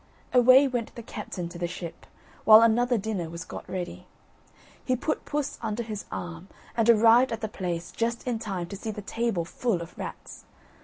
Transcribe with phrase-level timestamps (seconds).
[0.33, 2.07] Away went the captain to the ship,
[2.43, 4.07] while another dinner was got ready.
[4.83, 8.75] He put Puss under his arm, and arrived at the place just in time to
[8.75, 10.45] see the table full of rats.